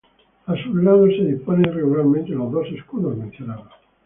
A 0.47 0.55
sus 0.55 0.73
lados 0.81 1.09
se 1.15 1.25
disponen 1.25 1.65
irregularmente 1.71 2.31
los 2.31 2.51
dos 2.51 2.65
escudos 2.71 3.15
mencionados. 3.15 3.69